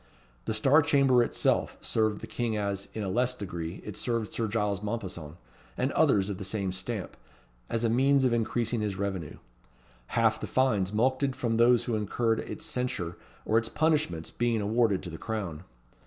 [0.45, 4.47] The Star Chamber itself served the king as, in a less degree, it served Sir
[4.47, 5.37] Giles Mompesson,
[5.77, 7.15] and others of the same stamp,
[7.69, 9.37] as a means of increasing his revenue;
[10.07, 15.03] half the fines mulcted from those who incurred its censure or its punishments being awarded
[15.03, 15.65] to the crown.